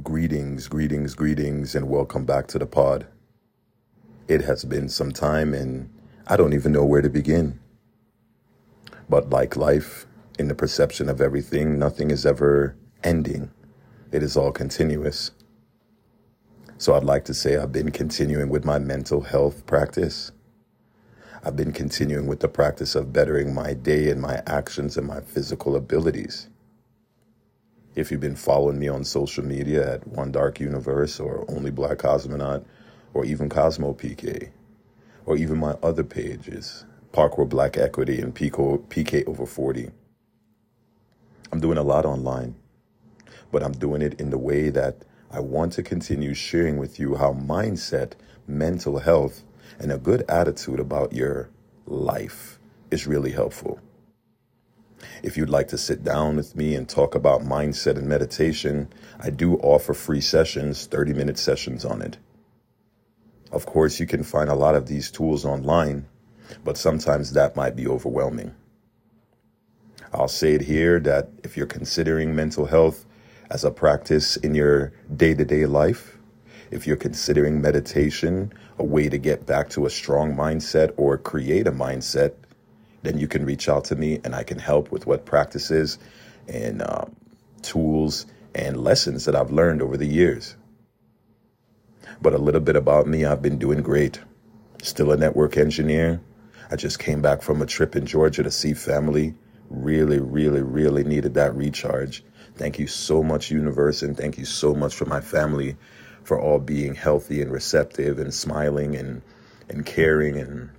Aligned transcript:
Greetings, 0.00 0.68
greetings, 0.68 1.14
greetings, 1.14 1.74
and 1.74 1.86
welcome 1.86 2.24
back 2.24 2.46
to 2.46 2.58
the 2.58 2.64
pod. 2.64 3.06
It 4.26 4.40
has 4.40 4.64
been 4.64 4.88
some 4.88 5.12
time, 5.12 5.52
and 5.52 5.90
I 6.26 6.38
don't 6.38 6.54
even 6.54 6.72
know 6.72 6.84
where 6.84 7.02
to 7.02 7.10
begin. 7.10 7.60
But 9.10 9.28
like 9.28 9.54
life, 9.54 10.06
in 10.38 10.48
the 10.48 10.54
perception 10.54 11.10
of 11.10 11.20
everything, 11.20 11.78
nothing 11.78 12.10
is 12.10 12.24
ever 12.24 12.74
ending, 13.04 13.50
it 14.12 14.22
is 14.22 14.34
all 14.34 14.50
continuous. 14.50 15.32
So 16.78 16.94
I'd 16.94 17.04
like 17.04 17.26
to 17.26 17.34
say 17.34 17.58
I've 17.58 17.72
been 17.72 17.90
continuing 17.90 18.48
with 18.48 18.64
my 18.64 18.78
mental 18.78 19.20
health 19.20 19.66
practice. 19.66 20.32
I've 21.44 21.56
been 21.56 21.72
continuing 21.72 22.28
with 22.28 22.40
the 22.40 22.48
practice 22.48 22.94
of 22.94 23.12
bettering 23.12 23.54
my 23.54 23.74
day 23.74 24.10
and 24.10 24.22
my 24.22 24.42
actions 24.46 24.96
and 24.96 25.06
my 25.06 25.20
physical 25.20 25.76
abilities. 25.76 26.48
If 27.94 28.10
you've 28.10 28.20
been 28.20 28.36
following 28.36 28.78
me 28.78 28.88
on 28.88 29.04
social 29.04 29.44
media 29.44 29.94
at 29.94 30.06
One 30.08 30.32
Dark 30.32 30.60
Universe 30.60 31.20
or 31.20 31.44
Only 31.50 31.70
Black 31.70 31.98
Cosmonaut 31.98 32.64
or 33.12 33.26
even 33.26 33.50
Cosmo 33.50 33.92
PK 33.92 34.48
or 35.26 35.36
even 35.36 35.58
my 35.58 35.72
other 35.82 36.02
pages, 36.02 36.86
Parkour 37.12 37.46
Black 37.46 37.76
Equity 37.76 38.18
and 38.22 38.34
Pico, 38.34 38.78
PK 38.78 39.28
Over 39.28 39.44
40, 39.44 39.90
I'm 41.52 41.60
doing 41.60 41.76
a 41.76 41.82
lot 41.82 42.06
online, 42.06 42.54
but 43.50 43.62
I'm 43.62 43.72
doing 43.72 44.00
it 44.00 44.18
in 44.18 44.30
the 44.30 44.38
way 44.38 44.70
that 44.70 45.04
I 45.30 45.40
want 45.40 45.74
to 45.74 45.82
continue 45.82 46.32
sharing 46.32 46.78
with 46.78 46.98
you 46.98 47.16
how 47.16 47.34
mindset, 47.34 48.12
mental 48.46 49.00
health, 49.00 49.42
and 49.78 49.92
a 49.92 49.98
good 49.98 50.24
attitude 50.30 50.80
about 50.80 51.12
your 51.12 51.50
life 51.84 52.58
is 52.90 53.06
really 53.06 53.32
helpful. 53.32 53.80
If 55.22 55.36
you'd 55.36 55.50
like 55.50 55.68
to 55.68 55.78
sit 55.78 56.02
down 56.02 56.34
with 56.34 56.56
me 56.56 56.74
and 56.74 56.88
talk 56.88 57.14
about 57.14 57.42
mindset 57.42 57.96
and 57.96 58.08
meditation, 58.08 58.92
I 59.20 59.30
do 59.30 59.54
offer 59.58 59.94
free 59.94 60.20
sessions, 60.20 60.86
30 60.86 61.14
minute 61.14 61.38
sessions 61.38 61.84
on 61.84 62.02
it. 62.02 62.18
Of 63.52 63.64
course, 63.64 64.00
you 64.00 64.06
can 64.06 64.24
find 64.24 64.50
a 64.50 64.56
lot 64.56 64.74
of 64.74 64.88
these 64.88 65.12
tools 65.12 65.44
online, 65.44 66.06
but 66.64 66.76
sometimes 66.76 67.32
that 67.32 67.54
might 67.54 67.76
be 67.76 67.86
overwhelming. 67.86 68.52
I'll 70.12 70.26
say 70.26 70.54
it 70.54 70.62
here 70.62 70.98
that 71.00 71.28
if 71.44 71.56
you're 71.56 71.66
considering 71.66 72.34
mental 72.34 72.66
health 72.66 73.06
as 73.48 73.64
a 73.64 73.70
practice 73.70 74.36
in 74.36 74.56
your 74.56 74.92
day 75.14 75.34
to 75.34 75.44
day 75.44 75.66
life, 75.66 76.18
if 76.72 76.84
you're 76.84 76.96
considering 76.96 77.60
meditation 77.60 78.52
a 78.76 78.84
way 78.84 79.08
to 79.08 79.18
get 79.18 79.46
back 79.46 79.68
to 79.70 79.86
a 79.86 79.90
strong 79.90 80.34
mindset 80.34 80.92
or 80.96 81.16
create 81.16 81.68
a 81.68 81.72
mindset 81.72 82.32
then 83.02 83.18
you 83.18 83.28
can 83.28 83.44
reach 83.44 83.68
out 83.68 83.84
to 83.86 83.96
me 83.96 84.20
and 84.24 84.34
I 84.34 84.42
can 84.42 84.58
help 84.58 84.90
with 84.90 85.06
what 85.06 85.24
practices 85.26 85.98
and 86.48 86.82
um, 86.82 87.14
tools 87.62 88.26
and 88.54 88.82
lessons 88.82 89.24
that 89.24 89.36
I've 89.36 89.50
learned 89.50 89.82
over 89.82 89.96
the 89.96 90.06
years. 90.06 90.56
But 92.20 92.34
a 92.34 92.38
little 92.38 92.60
bit 92.60 92.76
about 92.76 93.06
me 93.06 93.24
I've 93.24 93.42
been 93.42 93.58
doing 93.58 93.82
great. 93.82 94.20
Still 94.82 95.12
a 95.12 95.16
network 95.16 95.56
engineer. 95.56 96.20
I 96.70 96.76
just 96.76 96.98
came 96.98 97.20
back 97.22 97.42
from 97.42 97.60
a 97.60 97.66
trip 97.66 97.96
in 97.96 98.06
Georgia 98.06 98.42
to 98.42 98.50
see 98.50 98.74
family. 98.74 99.34
Really, 99.68 100.20
really, 100.20 100.62
really 100.62 101.04
needed 101.04 101.34
that 101.34 101.54
recharge. 101.54 102.24
Thank 102.56 102.78
you 102.78 102.86
so 102.86 103.22
much, 103.22 103.50
Universe, 103.50 104.02
and 104.02 104.16
thank 104.16 104.38
you 104.38 104.44
so 104.44 104.74
much 104.74 104.94
for 104.94 105.06
my 105.06 105.20
family 105.20 105.76
for 106.24 106.40
all 106.40 106.58
being 106.58 106.94
healthy 106.94 107.42
and 107.42 107.50
receptive 107.50 108.18
and 108.18 108.32
smiling 108.32 108.94
and, 108.94 109.22
and 109.68 109.84
caring 109.86 110.36
and 110.36 110.70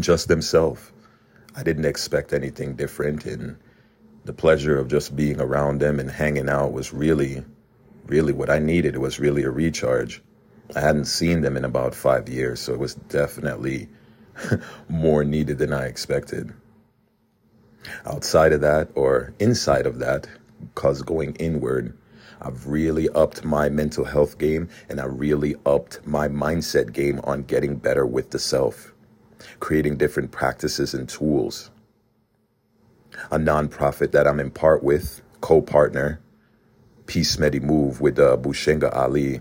just 0.00 0.28
themselves. 0.28 0.90
I 1.56 1.62
didn't 1.62 1.84
expect 1.84 2.32
anything 2.32 2.74
different. 2.74 3.26
And 3.26 3.56
the 4.24 4.32
pleasure 4.32 4.78
of 4.78 4.88
just 4.88 5.14
being 5.14 5.40
around 5.40 5.80
them 5.80 6.00
and 6.00 6.10
hanging 6.10 6.48
out 6.48 6.72
was 6.72 6.92
really, 6.92 7.44
really 8.06 8.32
what 8.32 8.50
I 8.50 8.58
needed. 8.58 8.94
It 8.94 9.00
was 9.00 9.20
really 9.20 9.44
a 9.44 9.50
recharge. 9.50 10.22
I 10.74 10.80
hadn't 10.80 11.04
seen 11.04 11.42
them 11.42 11.56
in 11.56 11.64
about 11.64 11.94
five 11.94 12.28
years, 12.28 12.58
so 12.58 12.72
it 12.72 12.78
was 12.78 12.94
definitely 12.94 13.88
more 14.88 15.22
needed 15.22 15.58
than 15.58 15.72
I 15.72 15.86
expected. 15.86 16.52
Outside 18.06 18.52
of 18.52 18.62
that, 18.62 18.88
or 18.94 19.34
inside 19.38 19.86
of 19.86 19.98
that, 19.98 20.26
because 20.58 21.02
going 21.02 21.34
inward, 21.36 21.96
I've 22.40 22.66
really 22.66 23.08
upped 23.10 23.44
my 23.44 23.68
mental 23.68 24.04
health 24.04 24.38
game 24.38 24.68
and 24.88 25.00
I 25.00 25.04
really 25.04 25.54
upped 25.66 26.06
my 26.06 26.28
mindset 26.28 26.92
game 26.92 27.20
on 27.24 27.42
getting 27.42 27.76
better 27.76 28.06
with 28.06 28.30
the 28.30 28.38
self 28.38 28.93
creating 29.60 29.96
different 29.96 30.32
practices 30.32 30.94
and 30.94 31.08
tools. 31.08 31.70
A 33.30 33.38
nonprofit 33.38 34.12
that 34.12 34.26
I'm 34.26 34.40
in 34.40 34.50
part 34.50 34.82
with, 34.82 35.22
co 35.40 35.62
partner, 35.62 36.20
Peace 37.06 37.38
Medi 37.38 37.60
Move 37.60 38.00
with 38.00 38.18
uh, 38.18 38.36
Bushenga 38.36 38.94
Ali. 38.94 39.40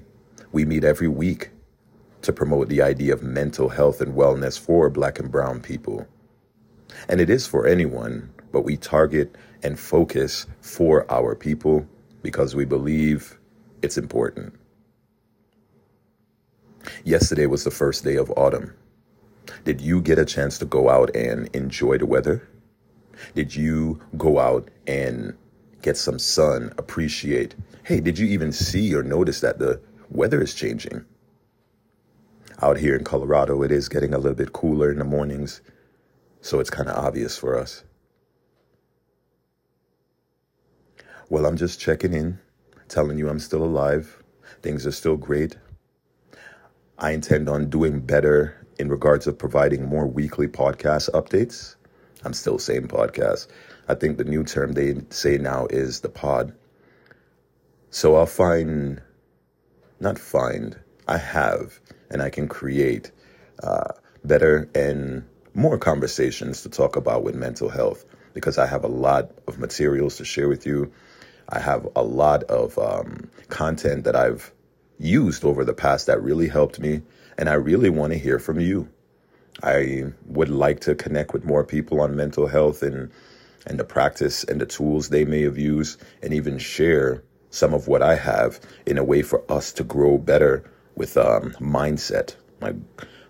We 0.51 0.65
meet 0.65 0.83
every 0.83 1.07
week 1.07 1.49
to 2.21 2.33
promote 2.33 2.69
the 2.69 2.81
idea 2.81 3.13
of 3.13 3.23
mental 3.23 3.69
health 3.69 4.01
and 4.01 4.13
wellness 4.13 4.59
for 4.59 4.89
black 4.89 5.19
and 5.19 5.31
brown 5.31 5.61
people. 5.61 6.07
And 7.09 7.19
it 7.19 7.29
is 7.29 7.47
for 7.47 7.67
anyone, 7.67 8.31
but 8.51 8.63
we 8.63 8.77
target 8.77 9.35
and 9.63 9.79
focus 9.79 10.45
for 10.61 11.09
our 11.11 11.35
people 11.35 11.87
because 12.21 12.55
we 12.55 12.65
believe 12.65 13.39
it's 13.81 13.97
important. 13.97 14.53
Yesterday 17.03 17.45
was 17.45 17.63
the 17.63 17.71
first 17.71 18.03
day 18.03 18.15
of 18.15 18.31
autumn. 18.37 18.73
Did 19.63 19.79
you 19.79 20.01
get 20.01 20.19
a 20.19 20.25
chance 20.25 20.57
to 20.59 20.65
go 20.65 20.89
out 20.89 21.15
and 21.15 21.47
enjoy 21.55 21.97
the 21.97 22.05
weather? 22.05 22.47
Did 23.33 23.55
you 23.55 24.01
go 24.17 24.39
out 24.39 24.69
and 24.87 25.33
get 25.81 25.95
some 25.95 26.19
sun, 26.19 26.73
appreciate? 26.77 27.55
Hey, 27.83 28.01
did 28.01 28.19
you 28.19 28.27
even 28.27 28.51
see 28.51 28.93
or 28.93 29.03
notice 29.03 29.39
that 29.39 29.59
the 29.59 29.79
weather 30.09 30.41
is 30.41 30.53
changing? 30.53 31.05
Out 32.61 32.77
here 32.77 32.95
in 32.95 33.03
Colorado, 33.03 33.63
it 33.63 33.71
is 33.71 33.87
getting 33.87 34.13
a 34.13 34.17
little 34.17 34.35
bit 34.35 34.53
cooler 34.53 34.91
in 34.91 34.99
the 34.99 35.05
mornings, 35.05 35.61
so 36.41 36.59
it's 36.59 36.69
kind 36.69 36.89
of 36.89 36.97
obvious 36.97 37.37
for 37.37 37.57
us. 37.57 37.83
Well, 41.29 41.45
I'm 41.45 41.57
just 41.57 41.79
checking 41.79 42.13
in, 42.13 42.39
telling 42.89 43.17
you 43.17 43.29
I'm 43.29 43.39
still 43.39 43.63
alive. 43.63 44.21
Things 44.61 44.85
are 44.85 44.91
still 44.91 45.17
great. 45.17 45.57
I 46.97 47.11
intend 47.11 47.49
on 47.49 47.69
doing 47.69 48.01
better 48.01 48.62
in 48.79 48.89
regards 48.89 49.27
of 49.27 49.37
providing 49.37 49.85
more 49.85 50.07
weekly 50.07 50.47
podcast 50.47 51.09
updates. 51.11 51.75
I'm 52.23 52.33
still 52.33 52.59
saying 52.59 52.87
podcast. 52.87 53.47
I 53.87 53.95
think 53.95 54.17
the 54.17 54.23
new 54.23 54.43
term 54.43 54.73
they 54.73 54.95
say 55.09 55.37
now 55.37 55.67
is 55.69 55.99
the 55.99 56.09
pod. 56.09 56.53
So 57.89 58.15
I'll 58.15 58.25
find, 58.25 59.01
not 59.99 60.17
find, 60.17 60.77
I 61.07 61.17
have, 61.17 61.79
and 62.09 62.21
I 62.21 62.29
can 62.29 62.47
create 62.47 63.11
uh, 63.61 63.93
better 64.23 64.69
and 64.73 65.23
more 65.53 65.77
conversations 65.77 66.61
to 66.63 66.69
talk 66.69 66.95
about 66.95 67.23
with 67.23 67.35
mental 67.35 67.69
health 67.69 68.05
because 68.33 68.57
I 68.57 68.65
have 68.65 68.83
a 68.83 68.87
lot 68.87 69.31
of 69.47 69.59
materials 69.59 70.17
to 70.17 70.25
share 70.25 70.47
with 70.47 70.65
you. 70.65 70.91
I 71.49 71.59
have 71.59 71.87
a 71.95 72.03
lot 72.03 72.43
of 72.43 72.79
um, 72.79 73.29
content 73.49 74.05
that 74.05 74.15
I've 74.15 74.51
used 74.97 75.43
over 75.43 75.65
the 75.65 75.73
past 75.73 76.07
that 76.07 76.23
really 76.23 76.47
helped 76.47 76.79
me 76.79 77.01
and 77.37 77.49
I 77.49 77.53
really 77.53 77.89
want 77.89 78.13
to 78.13 78.19
hear 78.19 78.39
from 78.39 78.59
you. 78.59 78.89
I 79.61 80.05
would 80.25 80.49
like 80.49 80.79
to 80.81 80.95
connect 80.95 81.33
with 81.33 81.45
more 81.45 81.63
people 81.63 82.01
on 82.01 82.15
mental 82.15 82.47
health 82.47 82.83
and 82.83 83.11
and 83.65 83.79
the 83.79 83.83
practice 83.85 84.43
and 84.43 84.59
the 84.59 84.65
tools 84.65 85.09
they 85.09 85.23
may 85.25 85.41
have 85.43 85.57
used 85.57 86.01
and 86.21 86.33
even 86.33 86.57
share 86.57 87.23
some 87.49 87.73
of 87.73 87.87
what 87.87 88.01
I 88.01 88.15
have 88.15 88.59
in 88.85 88.97
a 88.97 89.03
way 89.03 89.21
for 89.21 89.43
us 89.49 89.71
to 89.73 89.83
grow 89.83 90.17
better 90.17 90.69
with 90.95 91.17
um, 91.17 91.51
mindset. 91.61 92.35
My 92.61 92.73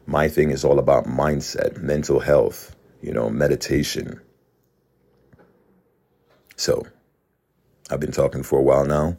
my 0.06 0.28
thing 0.28 0.50
is 0.52 0.66
all 0.66 0.80
about 0.80 1.06
mindset, 1.06 1.78
mental 1.81 2.20
health, 2.20 2.75
you 3.02 3.14
know, 3.14 3.30
meditation. 3.30 4.20
So, 6.56 6.85
I've 7.90 8.00
been 8.00 8.12
talking 8.12 8.44
for 8.44 8.59
a 8.59 8.64
while 8.64 8.85
now. 8.85 9.18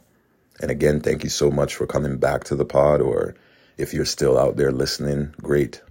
And 0.61 0.71
again, 0.71 1.01
thank 1.01 1.23
you 1.23 1.29
so 1.29 1.51
much 1.51 1.75
for 1.75 1.87
coming 1.87 2.17
back 2.17 2.45
to 2.45 2.55
the 2.55 2.65
pod 2.65 3.01
or 3.01 3.35
if 3.77 3.93
you're 3.93 4.05
still 4.05 4.37
out 4.37 4.55
there 4.55 4.71
listening, 4.71 5.33
great. 5.41 5.81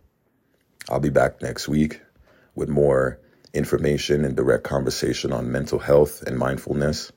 I'll 0.88 1.00
be 1.00 1.10
back 1.10 1.42
next 1.42 1.68
week 1.68 2.00
with 2.54 2.68
more 2.68 3.20
information 3.52 4.24
and 4.24 4.36
direct 4.36 4.64
conversation 4.64 5.32
on 5.32 5.52
mental 5.52 5.78
health 5.78 6.22
and 6.22 6.38
mindfulness, 6.38 7.12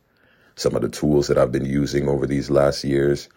some 0.56 0.76
of 0.76 0.82
the 0.82 0.90
tools 0.90 1.28
that 1.28 1.38
I've 1.38 1.52
been 1.52 1.66
using 1.66 2.08
over 2.08 2.28
these 2.28 2.50
last 2.50 2.84
years. 2.84 3.30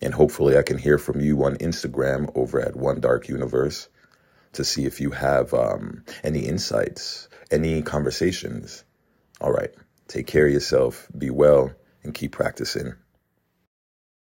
And 0.00 0.14
hopefully, 0.14 0.56
I 0.56 0.62
can 0.62 0.78
hear 0.78 0.98
from 0.98 1.20
you 1.20 1.42
on 1.44 1.56
Instagram 1.56 2.30
over 2.36 2.60
at 2.60 2.76
One 2.76 3.00
Dark 3.00 3.28
Universe 3.28 3.88
to 4.52 4.64
see 4.64 4.86
if 4.86 5.00
you 5.00 5.10
have 5.10 5.52
um, 5.52 6.04
any 6.22 6.40
insights, 6.40 7.28
any 7.50 7.82
conversations. 7.82 8.84
All 9.40 9.52
right. 9.52 9.74
Take 10.06 10.26
care 10.26 10.46
of 10.46 10.52
yourself, 10.52 11.08
be 11.16 11.30
well, 11.30 11.72
and 12.02 12.14
keep 12.14 12.32
practicing. 12.32 12.94